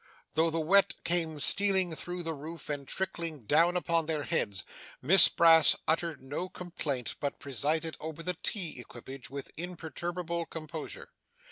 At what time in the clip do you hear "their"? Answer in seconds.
4.07-4.23